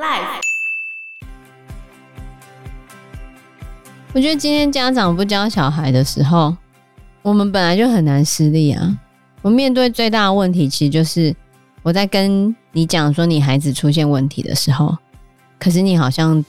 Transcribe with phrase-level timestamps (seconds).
[0.00, 0.40] Life。
[4.14, 6.56] 我觉得今天家长不教小孩的时候，
[7.20, 8.98] 我们本来就很难施力啊。
[9.42, 11.36] 我面对最大的问题，其实就是
[11.82, 14.96] 我在跟你讲说你孩子出现问题的时候，
[15.58, 16.42] 可是你好像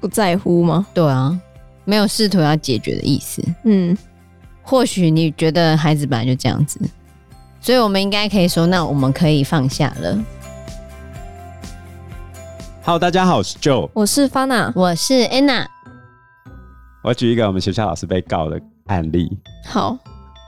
[0.00, 0.84] 不在乎吗？
[0.92, 1.38] 对啊，
[1.84, 3.40] 没有试图要解决的意思。
[3.62, 3.96] 嗯，
[4.62, 6.80] 或许你觉得孩子本来就这样子，
[7.60, 10.18] 所以我们应该可以说，那我们可以放下了。
[12.86, 15.66] Hello，大家好，我是 Joe，我是 Fana，我是 Anna。
[17.02, 19.28] 我举一个我们学校老师被告的案例。
[19.66, 19.98] 好，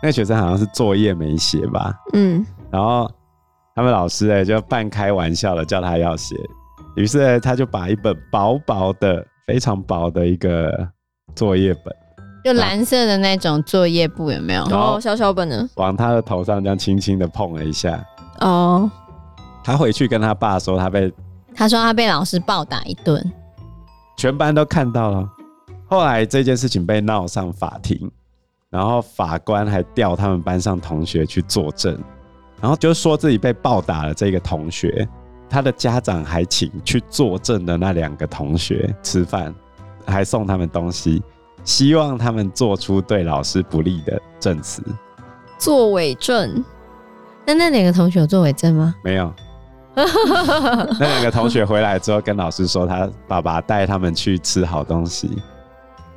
[0.01, 1.93] 那个学生好像是作业没写吧？
[2.13, 3.11] 嗯，然后
[3.75, 6.37] 他们老师哎就半开玩笑的叫他要写，
[6.95, 10.89] 于是他就把一本薄薄的、非常薄的一个
[11.35, 11.93] 作业本，
[12.45, 14.65] 就蓝色的那种作业簿，有没有？
[14.71, 18.01] 然后，小小本的，往他的头上这样轻轻的碰了一下。
[18.43, 18.89] 哦，
[19.65, 21.13] 他回去跟他爸说，他被
[21.59, 23.21] 他说他被老师暴打一顿，
[24.17, 25.29] 全班都看到了。
[25.89, 28.09] 后来这件事情被闹上法庭，
[28.71, 31.99] 然后法官还调他们班上同学去作证，
[32.61, 34.15] 然后就说自己被暴打了。
[34.15, 35.09] 这个同学，
[35.51, 39.53] 他的家长还请去作证的那两个同学吃饭，
[40.07, 41.21] 还送他们东西，
[41.65, 44.81] 希望他们做出对老师不利的证词。
[45.59, 46.65] 作伪证？
[47.45, 48.95] 那那两个同学有作伪证吗？
[49.03, 49.35] 没有。
[50.99, 55.31] 那两个同学回来之后跟老师说，他爸爸带他们去吃好东西。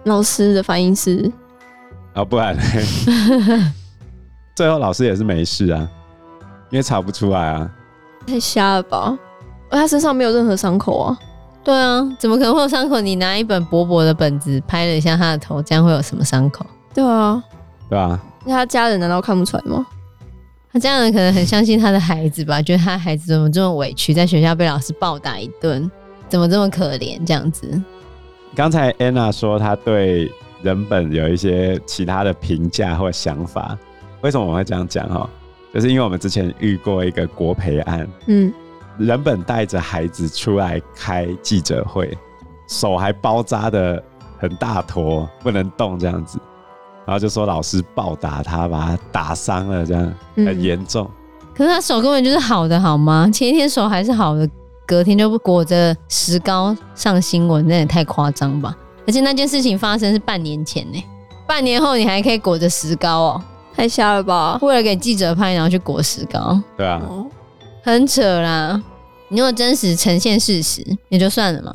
[0.06, 1.32] 老师的反应是，
[2.14, 2.58] 啊，不然？
[4.56, 5.88] 最后老师也是没事啊，
[6.70, 7.70] 因为查不出来啊。
[8.28, 9.18] 太瞎了吧？
[9.70, 11.18] 他身上没有任何伤口啊。
[11.64, 13.00] 对啊，怎么可能会有伤口？
[13.00, 16.66] 你拿一本薄薄的本子拍了一下他的头，这样会有什么伤口？
[16.94, 17.42] 对啊，
[17.90, 18.20] 对啊。
[18.44, 19.86] 那他家人难道看不出来吗？
[20.74, 25.90] 他家人可能很相信他的孩子吧，觉得他孩子怎么这么委屈，在学校被老师暴打一顿，
[26.30, 27.82] 怎么这么可怜这样子。
[28.56, 33.78] 刚才 Anna 说她对人本有一些其他的评价或想法，
[34.22, 35.06] 为什么我会这样讲？
[35.10, 35.30] 哈，
[35.74, 38.54] 就是因为我们之前遇过一个国培案，嗯，
[38.98, 42.18] 人本带着孩子出来开记者会，
[42.70, 44.02] 手还包扎的
[44.38, 46.40] 很大坨，不能动这样子，
[47.06, 51.10] 然后就说老师暴打他，把他打伤了，这样很严重。
[51.56, 53.30] 可是他手根本就是好的，好吗？
[53.32, 54.50] 前一天手还是好的。
[54.88, 58.76] 隔天就不裹着石膏上新闻，那也太夸张吧！
[59.08, 61.02] 而且那件事情发生是半年前呢，
[61.48, 64.60] 半年后你还可以裹着石膏哦，太瞎了吧？
[64.62, 67.02] 为了给记者拍，然后去裹石膏，对啊，
[67.84, 68.84] 很扯啦！
[69.30, 71.74] 你如果真实呈现事实也就算了嘛。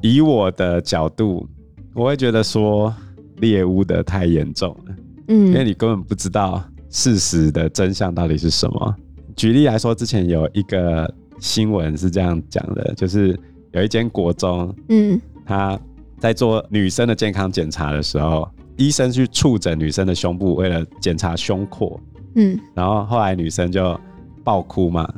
[0.00, 1.46] 以我的角度，
[1.92, 2.94] 我会觉得说
[3.40, 4.94] 猎巫的太严重了，
[5.28, 8.94] 嗯，因为你根本不知道事实的真相到底是什么。
[9.36, 11.12] 举例来说，之前有一个。
[11.40, 13.38] 新闻是这样讲的，就是
[13.70, 15.78] 有一间国中，嗯，他
[16.18, 22.00] 在做女生的健康检查的时候，医生去触诊女生的胸部，为了检查胸廓，
[22.34, 23.96] 嗯，然后后来女生就
[24.42, 25.08] 爆哭嘛，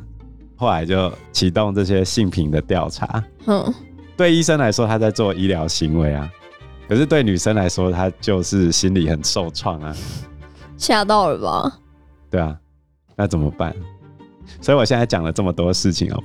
[0.55, 3.73] 后来就启动这些性平的调查，嗯，
[4.15, 6.31] 对医生来说他在做医疗行为啊，
[6.91, 9.95] 可是对女生来说，她就是心里很受创啊，
[10.75, 11.79] 吓到了吧？
[12.29, 12.53] 对啊，
[13.15, 13.73] 那怎么办？
[14.59, 16.21] 所以我现在讲了这么多事情哦，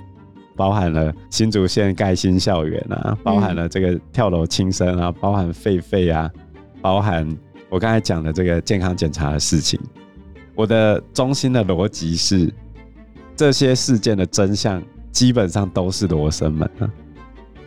[0.56, 6.28] 包含了新竹县盖新校园啊，包含了这个跳楼轻生啊，包含狒狒啊，
[6.82, 7.24] 包含
[7.68, 9.78] 我刚才讲的这个健康检查的事情。
[10.56, 12.52] 我的中心的逻辑是，
[13.36, 16.90] 这些事件的真相基本上都是罗生门啊。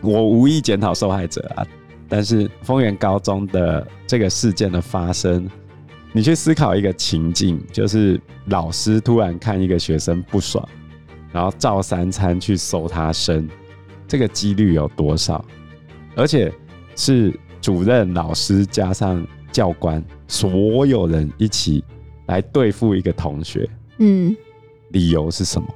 [0.01, 1.65] 我无意检讨受害者啊，
[2.09, 5.47] 但是丰原高中的这个事件的发生。
[6.11, 10.67] 你去思考一个情境，就是老师突然看一个学生不爽，
[11.31, 13.47] 然后照三餐去搜他身，
[14.07, 15.45] 这个几率有多少？
[16.15, 16.51] 而且
[16.95, 17.31] 是
[17.61, 21.83] 主任、老师加上教官，所有人一起
[22.25, 23.69] 来对付一个同学。
[23.99, 24.35] 嗯，
[24.89, 25.67] 理由是什么？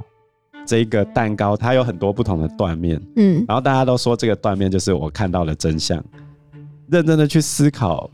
[0.66, 3.00] 这个蛋糕它有很多不同的断面。
[3.18, 6.04] 嗯，然后大家都说这个断面就是我看到的真相。
[6.94, 8.08] 认真的去思考。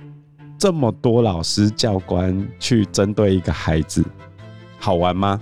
[0.57, 4.03] 这么多老师教官去针对一个孩子，
[4.77, 5.37] 好玩吗？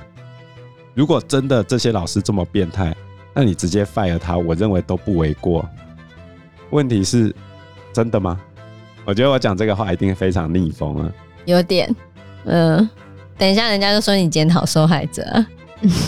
[0.96, 2.96] 如果真的这些老师这么变态，
[3.36, 5.68] 那你直接 fire 他，我认为都不为过。
[6.72, 7.34] 问题是，
[7.94, 8.40] 真的吗？
[9.06, 11.12] 我觉得我讲这个话一定非常逆风啊。
[11.46, 11.88] 有点，
[12.46, 12.90] 嗯、呃，
[13.38, 15.24] 等一下人家就说你检讨受害者，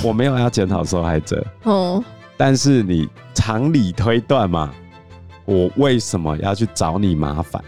[0.03, 1.45] 我没有要检讨受害者。
[1.63, 2.03] 哦，
[2.37, 4.71] 但是你常理推断嘛，
[5.50, 7.60] 我为什么要去找你麻烦？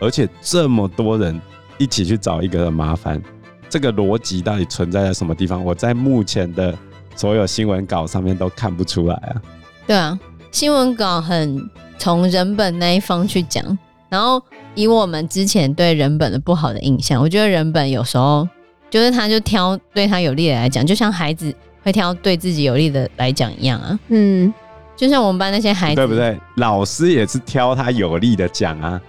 [0.00, 1.40] 而且这么多人
[1.78, 3.22] 一起去找一个人麻烦，
[3.68, 5.64] 这个逻辑到底存在在什么地方？
[5.64, 6.76] 我在目前的
[7.14, 9.42] 所有新闻稿上面都看不出来啊。
[9.86, 10.18] 对啊，
[10.50, 13.78] 新闻稿很从人本那一方去讲，
[14.08, 14.42] 然后
[14.74, 18.46] 以我们之前对人本的不好的印象，我觉得人本有时候
[18.90, 21.54] 就是他就挑对他有利的来讲，就像孩子
[21.84, 23.98] 会挑对自己有利的来讲一样啊。
[24.08, 24.52] 嗯，
[24.96, 26.38] 就像我们班那些孩子，对不对？
[26.56, 29.00] 老师也是挑他有利的讲啊。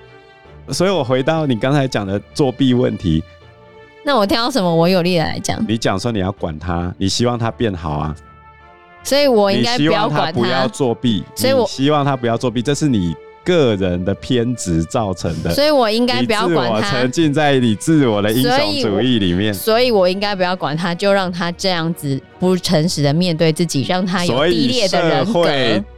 [0.70, 3.24] 所以我回到你刚才讲的作弊问题，
[4.04, 5.64] 那我挑什么我有利的来讲？
[5.66, 8.14] 你讲说你要管他，你希望他变好啊。
[9.02, 11.24] 所以我应该不要管他，不要作弊。
[11.34, 13.16] 所以我希望他不要作弊，这是你
[13.48, 15.54] 个人的偏执造成的。
[15.54, 16.92] 所以我应该不要管他。
[16.92, 19.54] 沉浸在你自我的英雄主义里面。
[19.54, 25.48] 所以我应该不要管他，就让他这样子不诚实的面对自己，让他有低劣的人格。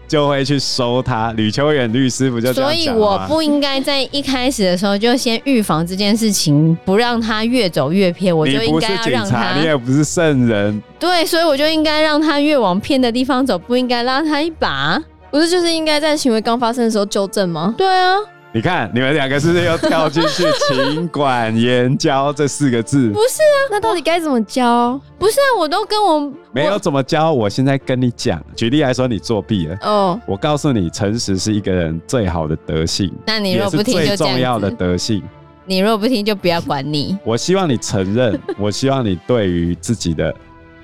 [0.08, 2.52] 就会去收他，吕秋远律师不就？
[2.52, 8.36] 所以我不应该在一开始的时候就先预防这件事情，不让他越走越偏。
[8.36, 15.00] 我就应该要让他，你也不是圣人，对，所以我就应该让他越往偏的地方走，不应该拉他一把。
[15.32, 17.74] 不是就是应该在行为刚发生的时候纠正吗？
[17.78, 18.18] 对啊。
[18.52, 20.44] 你看，你们两个是不是又跳进去
[20.74, 23.08] “勤管严教”这四个字？
[23.10, 25.00] 不是啊，那到底该怎么教？
[25.20, 27.32] 不是啊，我都跟我没有怎么教。
[27.32, 29.78] 我现在跟你讲，举例来说，你作弊了。
[29.84, 33.14] 哦，我告诉你，诚实是一个人最好的德性。
[33.28, 35.22] 那你若不听，最重要的德性。
[35.66, 37.16] 你若不听，就不要管你。
[37.24, 40.34] 我希望你承认， 我希望你对于自己的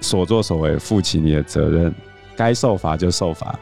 [0.02, 1.92] 所作所为负起你的责任。
[2.38, 3.58] 该受罚就受罚，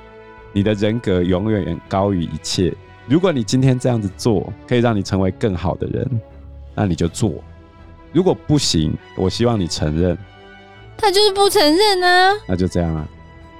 [0.53, 2.73] 你的人格永远远高于一切。
[3.07, 6.21] 如果你今天这样子做，可以让你成为更好的人，
[6.73, 7.33] 那你就做。
[8.13, 10.17] 如果不行，我希望你承认。
[10.95, 12.31] 他就是不承认啊。
[12.47, 13.05] 那就这样啊，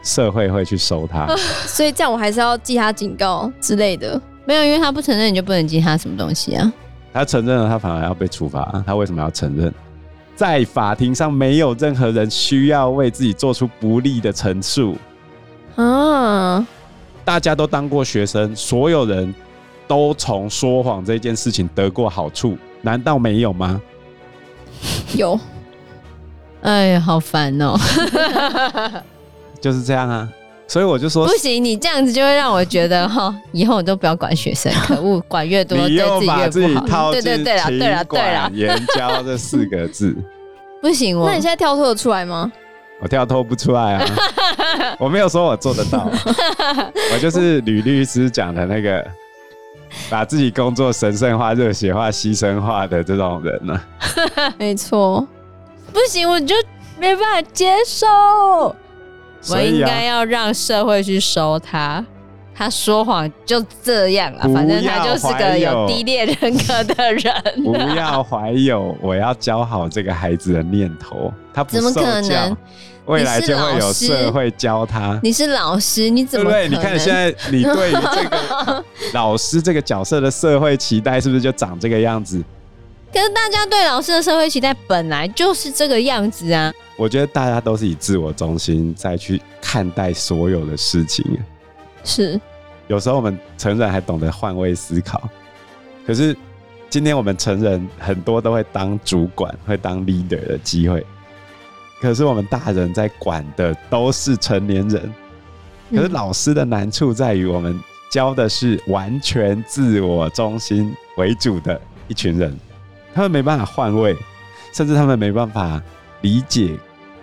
[0.03, 1.27] 社会会去收他。
[1.65, 4.21] 所以这样我还是要记他警告之类的。
[4.45, 6.71] 没有，因为他不承认，你就不能记他什么东西啊。
[7.11, 8.83] 他承认了，他反而要被处罚。
[8.85, 9.73] 他为什么要承认？
[10.35, 14.95] 在法庭上，没有任何人需要为自己做出不利的陈述
[15.75, 16.65] 啊。
[17.25, 19.33] 大家都当过学生，所有人
[19.87, 23.81] 都从说谎这件事情得过好处，难道没有吗？
[25.15, 25.39] 有。
[26.61, 27.75] 哎呀，好烦哦！
[29.59, 30.29] 就是这样啊，
[30.65, 36.49] 所以我就说，不行，你这样子就会让我觉得哈，以后我都不要管学生，可恶，管越多对自己越不好。
[36.49, 40.15] 自己套对对对了，对了，对了，严教这四个字，
[40.81, 42.49] 不行，我那你现在跳脱得出来吗？
[43.03, 44.05] 我跳脱不出来啊！
[44.97, 46.09] 我没有说我做得到，
[47.13, 49.05] 我就是吕律师讲的那个，
[50.09, 54.53] 把自己工作神圣化、热血化、牺牲化的这种人呢、啊。
[54.57, 55.27] 没错，
[55.91, 56.55] 不行，我就
[56.97, 58.07] 没办法接受。
[59.49, 62.05] 我应该要让社会去收他。
[62.55, 67.33] 他说谎就这样了，反正他就是个有低劣人格的人。
[67.63, 72.57] 不要怀有我要教好这个孩子的念头，他不，怎么可能？
[73.05, 75.19] 未来就会有社会教他。
[75.21, 76.69] 你是老师，你怎么对？
[76.69, 82.41] 你看现在你对于这个 老师这个角色的社会期待是不是就长这个样子？
[83.11, 86.71] 可是大家对老师的社会期待本来就是这个样子啊。
[86.95, 91.25] 我觉得大家都是以自我中心再去看待所有的事情。
[92.03, 92.39] 是，
[92.87, 95.29] 有时候我们成人还懂得换位思考，
[96.05, 96.35] 可是
[96.89, 101.05] 今天我们成人很多都会当主管，会当 leader 的机会。
[102.01, 105.13] 可是我们大人在管的都是成年人，
[105.89, 107.79] 可是老师的难处在于，我们
[108.11, 111.79] 教的是完全自我中心为主的
[112.09, 112.59] 一群人，
[113.13, 114.15] 他们没办法换位，
[114.73, 115.81] 甚至他们没办法
[116.21, 116.77] 理解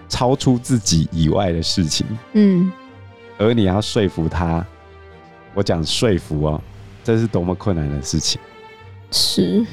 [0.09, 2.07] 超出自己以外的事情。
[2.33, 2.73] 嗯，
[3.41, 4.65] 而你要说服他，
[5.55, 6.61] 我讲说服哦，
[7.03, 8.41] 这是多么困难的事情。
[9.11, 9.67] 是。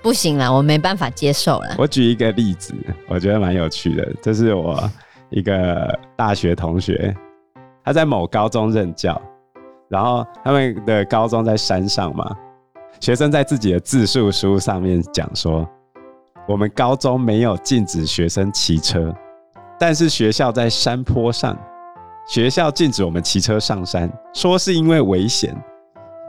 [0.00, 1.76] 不行了，我没办法接受了。
[1.78, 2.74] 我举一个例子，
[3.06, 4.12] 我觉得蛮有趣的。
[4.20, 4.90] 这是我
[5.30, 7.14] 一个大学同学，
[7.84, 9.20] 他在某高中任教，
[9.88, 12.36] 然后他们的高中在山上嘛。
[13.00, 15.68] 学生在自己的自述书上面讲说，
[16.48, 19.14] 我们高中没有禁止学生骑车，
[19.78, 21.56] 但是学校在山坡上，
[22.26, 25.54] 学校禁止我们骑车上山，说是因为危险。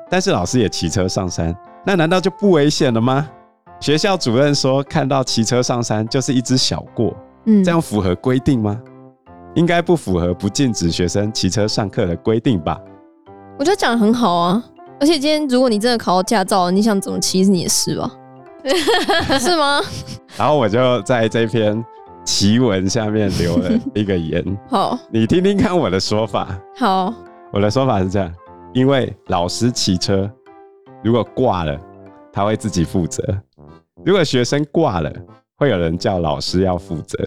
[0.10, 3.30] 但是老师也骑车上山，那难道就不危险了吗？
[3.80, 7.14] 学校主任说：“看到骑车上山就是一只小过，
[7.46, 8.80] 嗯，这样符合规定吗？
[9.56, 12.80] 应该不符合不禁止学生骑车上课的规定吧？”
[13.60, 14.64] 我觉得讲的很好啊，
[15.00, 18.12] 而且今天如果你真的考到驾照，你想怎么骑是你的事吧？
[19.40, 19.82] 是吗？
[20.38, 21.84] 然后我就在这篇
[22.26, 26.58] 奇文下面留了一个言， 好，你听听看我的说法。
[26.78, 27.14] 好，
[27.52, 28.34] 我的说法是这样：
[28.74, 30.30] 因为老师骑车
[31.04, 31.78] 如果挂了，
[32.32, 33.24] 他会自己负责。
[34.06, 35.12] 如果学生挂了，
[35.58, 37.18] 会有人叫老师要负责。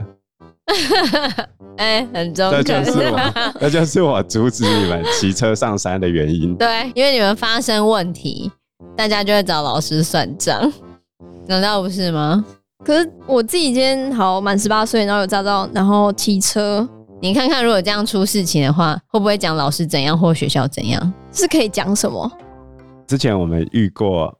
[1.76, 6.56] 哎、欸，很中这，就是我， 这就是我阻止你们骑车上山的原因。
[6.56, 8.50] 对，因为你们发生问题，
[8.96, 10.72] 大家就会找老师算账，
[11.46, 12.44] 难道不是吗？
[12.86, 16.88] 可是我自己今天好满十八岁，然后有驾照，然后骑车，
[17.20, 21.12] 你看看如果这样出事情的话，会不会讲老师怎样或学校怎样？
[21.32, 22.30] 是可以讲什么？
[23.08, 24.32] 之前我们遇过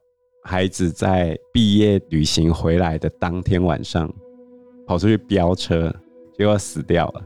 [0.45, 4.09] 孩子在毕业旅行回来的当天晚上，
[4.87, 5.93] 跑出去飙车，
[6.37, 7.21] 结果死掉了。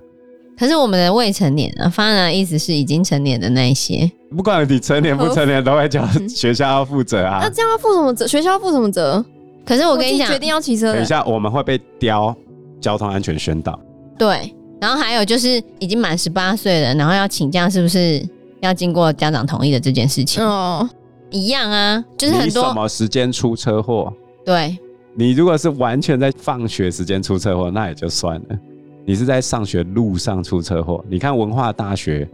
[0.57, 7.41] 可是我们的未成年啊，发展的意思是已经成年的那一些，不管你成年不成年，都会叫学校要负责啊。
[7.43, 8.25] 那这样要负什么责？
[8.25, 9.23] 学校要负什么责？
[9.71, 10.91] 可是我跟你讲，决定要骑车。
[10.91, 12.35] 等一下，我们会被叼
[12.81, 13.79] 交通安全宣导。
[14.17, 18.21] 对，然后还有就是已经满十八岁了，然后要请假，是不是
[18.59, 20.43] 要经过家长同意的这件事情？
[20.43, 20.85] 哦，
[21.29, 24.11] 一样啊，就是很多什么时间出车祸？
[24.43, 24.77] 对，
[25.15, 28.59] 你如果是完全在放学时间出车祸，那也就算了。
[29.05, 31.01] 你是在上学路上出车祸？
[31.09, 32.27] 你看文化大学，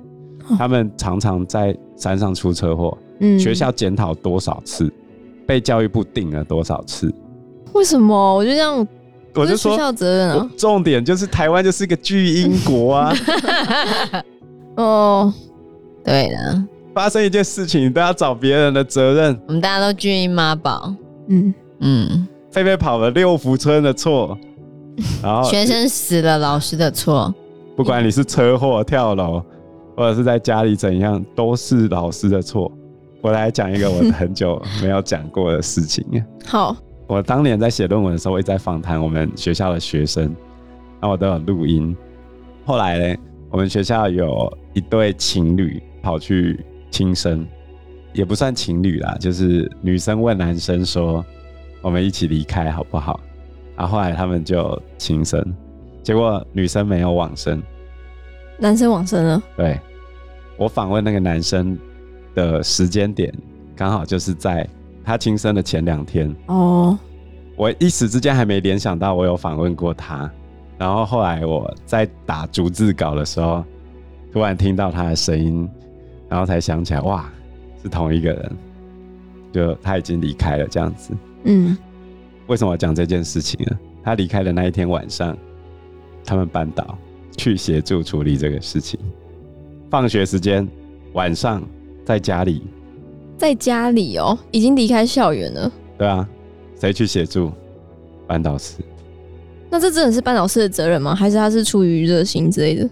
[0.58, 4.92] 他们常常在山上出车祸，嗯，学校检讨多少次？
[5.46, 7.14] 被教育部定了多少次？
[7.78, 8.36] 为什么？
[8.36, 8.88] 我就这样，
[9.36, 10.50] 我就说学校责任啊。
[10.58, 13.14] 重点就是台湾就是个巨婴国啊。
[14.76, 15.34] 哦，
[16.04, 19.40] 对了，发生一件事情，都要找别人的责任。
[19.48, 20.94] 我们大家都巨婴妈宝。
[21.28, 24.38] 嗯嗯，菲菲跑了六福村的错，
[25.22, 27.34] 然后 学生死了，老师的错。
[27.76, 29.44] 不管你是车祸、跳楼，
[29.96, 32.72] 或者是在家里怎样，都是老师的错。
[33.22, 36.06] 我来讲一个我很久没有讲过的事情。
[36.46, 36.76] 好，
[37.08, 40.24] 我当年在写论文的时候，我一直在访谈我们学校的学生，
[41.00, 41.96] 然后我都有录音。
[42.66, 47.48] 后来呢，我们学校有一对情侣跑去轻生，
[48.14, 51.26] 也不算情侣啦，就是女生问男生说
[51.82, 53.20] ：“我们一起离开好不好？”
[53.76, 55.42] 然后后来他们就轻生，
[56.04, 57.64] 结果女生没有往生，
[58.60, 59.42] 男生往生了。
[59.56, 59.80] 对，
[60.58, 61.78] 我访问那个男生。
[62.36, 63.34] 的时间点
[63.76, 64.64] 刚好就是在
[65.08, 67.00] 他轻生的前两天哦，
[67.56, 70.30] 我一时之间还没联想到我有访问过他，
[70.78, 73.64] 然后后来我在打逐字稿的时候，
[74.34, 75.66] 突然听到他的声音，
[76.28, 77.32] 然后才想起来，哇，
[77.82, 78.52] 是同一个人，
[79.54, 81.14] 就他已经离开了这样子。
[81.46, 81.78] 嗯，
[82.48, 83.80] 为什么我讲这件事情呢？
[84.04, 85.38] 他离开的那一天晚上，
[86.26, 86.98] 他们班导
[87.38, 89.00] 去协助处理这个事情，
[89.90, 90.68] 放学时间
[91.14, 91.64] 晚上。
[92.06, 92.64] 在家里，
[93.38, 95.72] 在家里哦，已经离开校园了。
[95.98, 96.28] 对啊，
[96.80, 97.52] 谁去协助？
[98.26, 98.76] 班导师。
[99.70, 101.14] 那这真的是班导师的责任吗？
[101.14, 102.90] 还是他是出于热心之类的？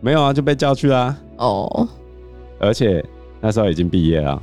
[0.00, 1.16] 没有啊，就被叫去啦。
[1.36, 1.88] 哦，
[2.58, 3.04] 而且
[3.40, 4.42] 那时候已经毕业了。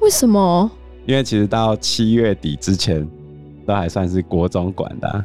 [0.00, 0.70] 为什么？
[1.06, 3.08] 因为其实到七月底之前，
[3.66, 5.24] 都还算是国中管的啊。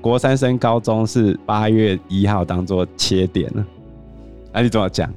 [0.00, 3.66] 国三升高中是八月一号当做切点了。
[4.52, 5.12] 那你怎么讲？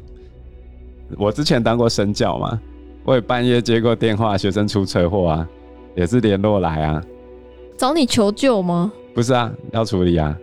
[1.18, 2.60] 我之前当过生教嘛，
[3.06, 5.48] 我也半夜接过电话，学生出车祸啊，
[5.96, 7.04] 也是联络来啊，
[7.78, 8.92] 找你求救吗？
[9.14, 10.36] 不是啊，要处理啊，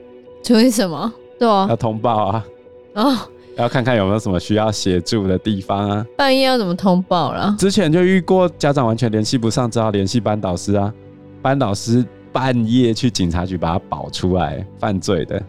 [0.42, 1.12] 处理什么？
[1.38, 2.46] 对啊，要通报啊，
[2.94, 3.16] 哦，
[3.56, 6.06] 要看看有没有什么需要协助的地方啊。
[6.18, 7.56] 半夜要怎么通报啦？
[7.58, 10.92] 之前就遇过家长完全联系不上，只好联系班导师啊，
[11.40, 15.42] 班导师半夜去警察局把他保出来，犯罪的，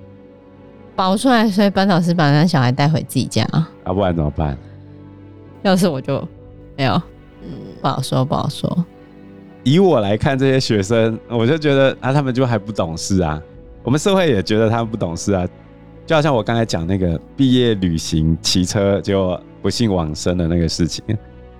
[0.95, 4.57] 保出来，所以班导师把那小孩带回自己家啊，啊，不然怎么办？
[5.63, 6.25] 要是我就
[6.81, 6.99] 没有，
[7.43, 7.47] 嗯，
[7.79, 8.85] 不好说，不好说。
[9.63, 13.39] 以我来看，这些学生，我就觉得啊，他们就还不懂事啊。
[13.83, 15.47] 我们社会也觉得他们不懂事啊。
[16.07, 21.05] 就好像我刚才讲那个毕业旅行骑车就不幸往生的那个事情，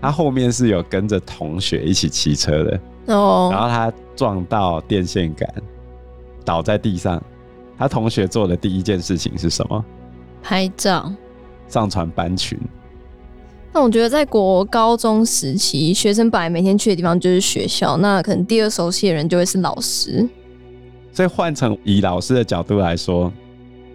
[0.02, 2.80] 他后面是有跟着同学一起骑车的
[3.14, 5.48] 哦，然后他撞到电线杆，
[6.44, 7.22] 倒在地上。
[7.78, 9.86] 他同学做的第一件事情是什么？
[10.42, 11.14] 拍照，
[11.68, 12.60] 上传班群。
[13.74, 20.28] 那我觉得，在国高中时期，学生本来每天去的地方就是学校，那可能第二熟悉的人就会是老师。
[21.14, 23.32] 所以换成以老师的角度来说，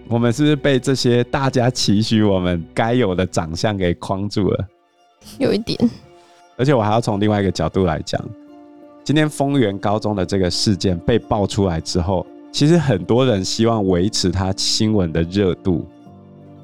[0.08, 4.66] 我们是不是被这些大家期许我们该有的长相给框住了？
[5.38, 5.78] 有一点。
[6.56, 8.18] 而且我还要从另外一个角度来讲，
[9.04, 15.86] 今天丰原高中的这个事件被爆出来之后，其实很多人希望维持它新闻的热度。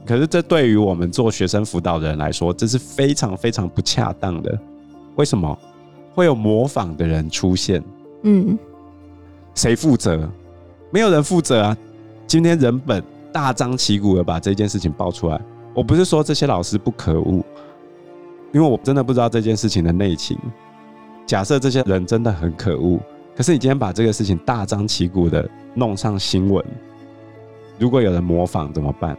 [0.05, 4.59] 可是，这对于我们做学生辅导的人来说，这是非常非常不恰当的。
[5.15, 5.57] 为什么
[6.15, 7.83] 会有模仿的人出现？
[8.23, 8.59] 嗯，
[9.55, 10.29] 谁负责？
[10.91, 11.77] 没有人负责啊！
[12.27, 15.41] 今天人本大张旗鼓的把这件事情爆出来，
[15.75, 17.43] 我不是说这些老师不可恶，
[18.53, 20.39] 因为我真的不知道这件事情的内情。
[21.27, 22.99] 假设这些人真的很可恶，
[23.37, 26.65] 可是你今天把这个事情大张旗鼓的弄上新闻。
[27.79, 29.17] 如果有人模仿怎么办？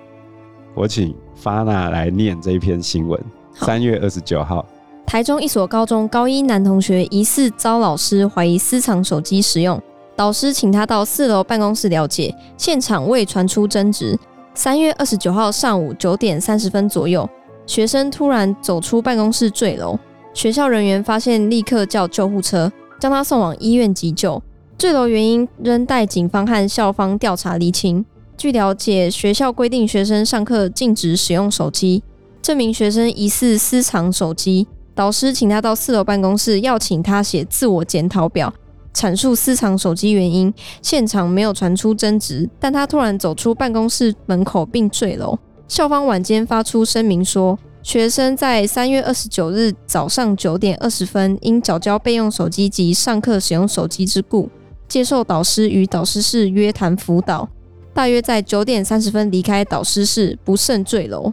[0.76, 3.20] 我请发娜来念这一篇新闻。
[3.54, 4.66] 三月二十九号，
[5.06, 9.80] 台中一所高中高一男同学疑似遭老师怀疑私藏手机使用，
[10.16, 14.18] 导师请他到四楼办公室了解，现场未传出争执。
[14.56, 17.30] 三月二十九号上午九点三十分左右，
[17.68, 20.00] 学生突然走出办公室坠楼，
[20.34, 24.42] 学校人员发现，立刻叫救护车，将他送往医院急救。
[24.76, 28.04] 坠楼原因仍待警方和校方调查厘清。
[28.44, 32.04] 据了解，学校规定学生上课禁止使用手机。
[32.42, 38.54] 这名学生疑似私藏手机，导师请他到四楼办公室，要请他写自我检讨表，
[38.94, 40.54] 阐述私藏手机原因。
[40.82, 45.40] 现场没有传出争执，但他突然走出办公室门口并坠楼。
[45.70, 54.50] 校方晚间发出声明说，学生在三月二十九日早上九点二十分因缴交备用手机及上课使用手机之故，
[54.90, 57.48] 接受导师与导师室约谈辅导。
[57.94, 61.32] 大约在九点三十分离开导师室，不慎坠楼。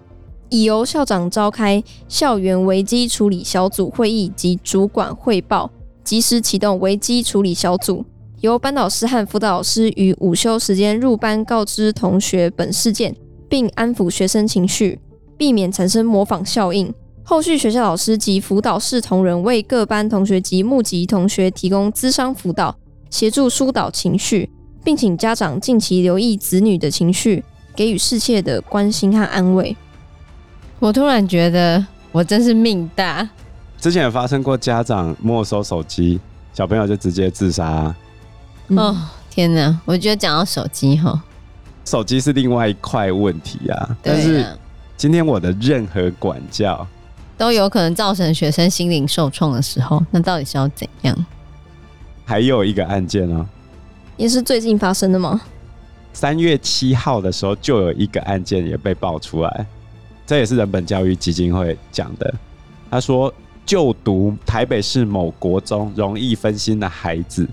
[0.50, 5.70] 已由校长召开校园危机处理小组会议及主管汇报，
[6.02, 8.04] 及时启动危机处理小组，
[8.40, 13.14] 由班导师和辅导老师于午休时间入班告知同学本事件，
[13.48, 14.98] 并安抚学生情绪，
[15.38, 16.92] 避免产生模仿效应。
[17.22, 22.74] 后续学校老师及辅导室同仁为各班同学及目击同学提供咨商辅导，
[23.08, 24.50] 协助疏导情绪，
[24.82, 27.44] 并请家长近期留意子女的情绪，
[27.74, 29.76] 给予适切的关心和安慰。
[30.78, 33.28] 我突然觉得我真是命大。
[33.78, 36.20] 之前有发生过家长没收手机，
[36.52, 37.96] 小朋友就直接自杀啊。
[38.76, 38.96] 哦，
[39.30, 39.78] 天哪！
[39.84, 41.22] 我觉得讲到手机哈，
[41.84, 43.96] 手机是另外一块问题啊。
[44.02, 44.46] 但是
[44.96, 46.86] 今天我的任何管教
[47.36, 51.26] 都有可能造成学生心灵受创的时候，那到底是要怎样？
[52.24, 53.48] 还有一个案件呢，
[54.20, 55.40] 也是最近发生的吗？
[56.12, 59.66] 三月七号的时候就有一个案件也被爆出来。
[60.26, 62.34] 这也是人本教育基金会讲的。
[62.90, 63.32] 他说，
[63.64, 67.48] 就读台北市某国中容易分心的孩子，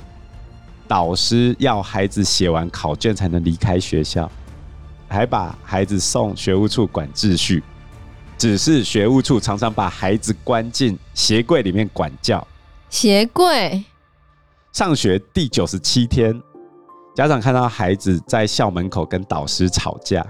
[0.90, 4.30] 导师要孩子写完考卷才能离开学校，
[5.08, 7.64] 还把孩子送学务处管秩序。
[8.38, 12.46] 只是学务处常常把孩子关进鞋柜里面管教。
[12.90, 13.86] 鞋柜。
[14.74, 16.40] 上学第九十七天，
[17.18, 20.24] 家长看到孩子在校门口跟导师吵架。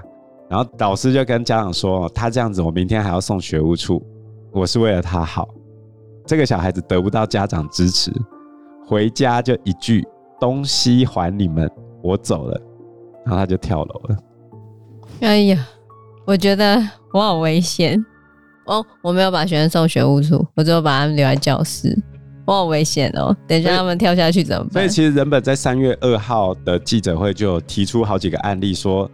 [0.49, 4.01] 然后导师就跟家长说：“他这样子，我明天还要送学务处。
[4.53, 5.49] 我是为了他好。”
[6.25, 8.09] 这个小孩子得不到家长支持，
[8.87, 10.07] 回家就一句
[10.39, 11.69] “东西还你们，
[12.01, 12.57] 我走了”，
[13.27, 14.17] 然后他就跳楼了。
[15.19, 15.67] 哎呀，
[16.25, 18.01] 我觉得我好危险
[18.67, 18.81] 哦！
[19.01, 21.93] 我没有把学生送学务处，我只有把他们留在教室。
[22.47, 23.35] 我好危险哦！
[23.47, 24.73] 等一下他们跳下去怎么办？
[24.73, 29.07] 所以，其实人本在三月二号的记者会就提出好几个案例说。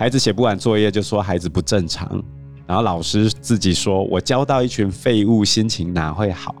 [0.00, 2.22] 孩子写不完作业就说孩子不正常，
[2.68, 6.54] 然后老师自己说：“我教到一群废物，心情哪会好？”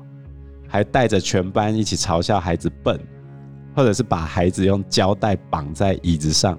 [0.66, 2.98] 还带着全班一起嘲笑孩子笨，
[3.76, 6.58] 或者是把孩子用胶带绑在椅子上。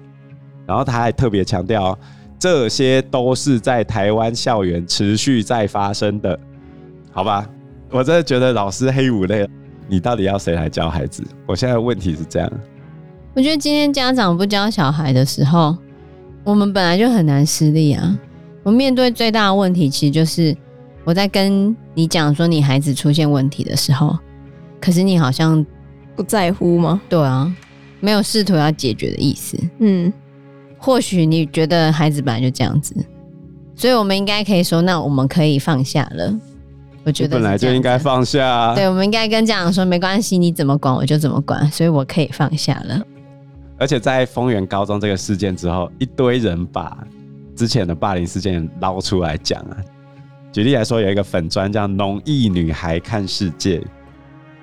[0.66, 1.98] 然后他还特别强调，
[2.38, 6.40] 这些都是在台湾校园持续在发生的，
[7.12, 7.46] 好吧？
[7.90, 9.48] 我真的觉得老师黑五类，
[9.88, 11.22] 你到底要谁来教孩子？
[11.46, 12.50] 我现在的问题是这样，
[13.34, 15.76] 我觉得今天家长不教小孩的时候。
[16.42, 18.18] 我们本来就很难施力啊！
[18.62, 20.56] 我面对最大的问题，其实就是
[21.04, 24.18] 我在跟你讲说你孩子出现问题的时候，
[24.80, 25.64] 可是你好像
[26.16, 26.98] 不在乎吗？
[27.10, 27.54] 对啊，
[28.00, 29.58] 没有试图要解决的意思。
[29.80, 30.10] 嗯，
[30.78, 32.94] 或许你觉得孩子本来就这样子，
[33.76, 36.34] 所以我们应该可以说，那我们可以放下了。
[37.04, 38.74] 我觉得本来就应该放下啊。
[38.74, 43.00] 对，我们应该跟家长说，没关系，你怎么管我就怎么管，所以我可以放下了。
[43.78, 46.98] 而且在丰原高中这个事件之后，一堆人把
[47.56, 49.76] 之前的霸凌事件捞出来讲啊。
[50.52, 53.80] 举例来说，有一个粉砖叫“农艺女孩看世界”，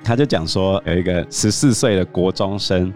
[0.04, 2.93] 他就讲说，有一个十四岁的国中生，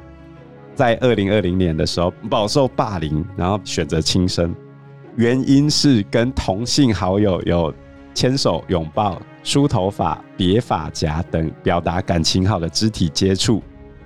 [0.76, 4.54] 在二零二零年的时候饱受霸凌，然后选择轻生，
[5.16, 7.74] 原因是跟同性好友有
[8.14, 13.62] 牵手、拥抱、梳头发、别发夹等表达感情好的肢体接触，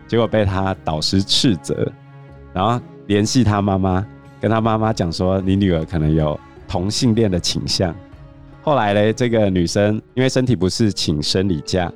[0.07, 1.91] 结果被他导师斥责。
[2.53, 4.05] 然后联系他妈妈，
[4.39, 7.93] 跟他妈妈讲说：“你女儿可能有同性恋的倾向。”
[8.63, 11.91] 后来呢，这个女生因为身体不适请生理假，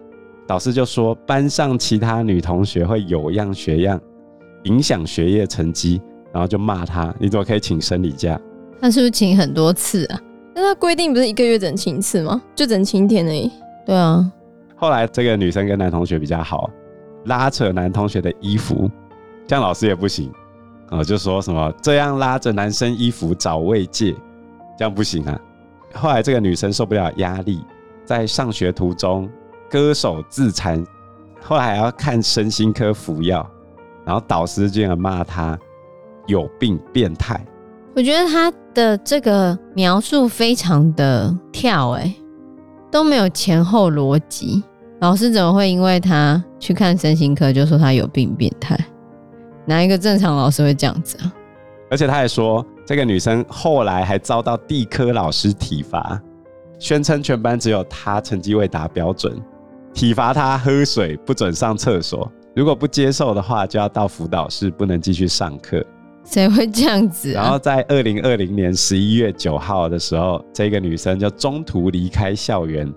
[0.45, 3.99] 导师就说班上其他女同学会有样学样，
[4.63, 6.01] 影响学业成绩，
[6.33, 8.39] 然后就骂她：“你怎么可以请生理假？”
[8.81, 10.21] 那是不是请很多次啊？
[10.59, 12.41] 那他规定不是一个月只能请一次吗？
[12.53, 13.49] 就只能请一天而已。
[13.85, 14.29] 对啊。
[14.75, 16.69] 后来这个女生跟男同学比较好，
[17.25, 18.89] 拉扯男同学的衣服，
[19.47, 20.31] 这样老师也不行。
[20.89, 24.15] 哦，就说什么这样拉着男生衣服找慰藉，
[24.77, 25.39] 这样不行啊。
[25.93, 27.61] 后来这个女生受不了压力，
[28.05, 29.29] 在上学途中
[29.69, 30.83] 割手自残，
[31.41, 33.49] 后来还要看身心科服药，
[34.03, 35.57] 然后导师竟然骂她
[36.25, 37.39] 有病变态。
[37.95, 42.13] 我觉得他的这个描述非常的跳，哎，
[42.91, 44.63] 都没有前后逻辑。
[44.99, 48.77] 老师怎么会因为他去看身心科就说他有病变态？
[49.65, 51.33] 哪一个正常老师会这样子啊？
[51.91, 56.21] 而且他还说，这个女生后来还遭到地科老师体罚，
[56.77, 59.35] 宣称全班只有她成绩未达标准，
[59.93, 65.83] 体罚她喝水不准上厕所，如果不接受的话，就要到辅导室，不能继续上课。
[66.29, 67.41] 谁会这样子啊？
[67.41, 72.87] 然后在二零二零年十一月九号的时候，这个女生就中途离开校园，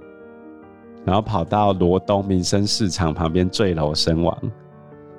[1.07, 4.37] 然后跑到罗东民生市场旁边坠楼身亡，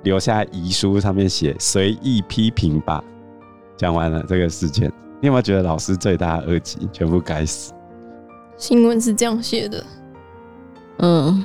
[0.04, 3.02] 留下遗书，上面写“随意批评吧”。
[3.76, 4.88] 讲完了这个事件，
[5.20, 7.72] 你有没有觉得老师罪大恶极，全部该死？
[8.56, 9.84] 新闻是这样写的，
[10.98, 11.44] 嗯。